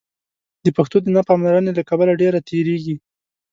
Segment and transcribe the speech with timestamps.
[0.65, 2.95] د پښتو د نه پاملرنې له کبله ډېره تېرېږي.